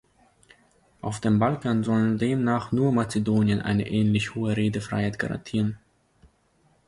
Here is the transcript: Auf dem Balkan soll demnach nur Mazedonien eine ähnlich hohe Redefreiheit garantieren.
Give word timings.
Auf 1.01 1.19
dem 1.19 1.37
Balkan 1.37 1.83
soll 1.83 2.17
demnach 2.17 2.71
nur 2.71 2.91
Mazedonien 2.91 3.61
eine 3.61 3.87
ähnlich 3.87 4.33
hohe 4.33 4.57
Redefreiheit 4.57 5.19
garantieren. 5.19 5.77